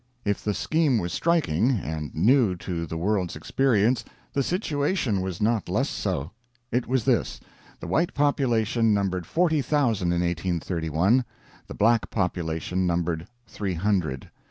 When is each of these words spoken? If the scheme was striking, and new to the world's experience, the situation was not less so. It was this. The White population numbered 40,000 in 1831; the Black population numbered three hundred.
If 0.25 0.43
the 0.43 0.55
scheme 0.55 0.97
was 0.97 1.13
striking, 1.13 1.69
and 1.73 2.09
new 2.15 2.55
to 2.55 2.87
the 2.87 2.97
world's 2.97 3.35
experience, 3.35 4.03
the 4.33 4.41
situation 4.41 5.21
was 5.21 5.39
not 5.39 5.69
less 5.69 5.89
so. 5.89 6.31
It 6.71 6.87
was 6.87 7.05
this. 7.05 7.39
The 7.79 7.85
White 7.85 8.15
population 8.15 8.95
numbered 8.95 9.27
40,000 9.27 10.07
in 10.07 10.21
1831; 10.21 11.23
the 11.67 11.75
Black 11.75 12.09
population 12.09 12.87
numbered 12.87 13.27
three 13.45 13.75
hundred. 13.75 14.31